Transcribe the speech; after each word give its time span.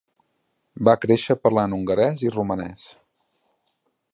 Va 0.87 0.95
créixer 1.03 1.35
parlant 1.43 1.75
hongarès 1.77 2.25
i 2.29 2.33
romanès. 2.39 2.87